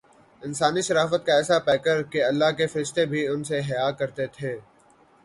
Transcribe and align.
انسانی 0.41 0.81
شرافت 0.81 1.21
کاایسا 1.25 1.57
پیکرکہ 1.67 2.23
اللہ 2.23 2.49
کے 2.57 2.67
فرشتے 2.67 3.05
بھی 3.05 3.21
ان 3.27 3.43
سے 3.43 3.59
حیا 3.69 3.89
کرتے 3.99 4.25
تھے۔ 4.37 4.57